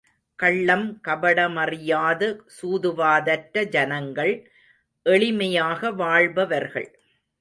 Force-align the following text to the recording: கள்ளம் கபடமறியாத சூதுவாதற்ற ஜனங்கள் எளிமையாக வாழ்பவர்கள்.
கள்ளம் 0.39 0.87
கபடமறியாத 1.07 2.21
சூதுவாதற்ற 2.61 3.63
ஜனங்கள் 3.69 4.33
எளிமையாக 5.05 5.91
வாழ்பவர்கள். 5.93 6.89